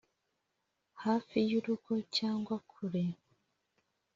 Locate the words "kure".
2.71-3.05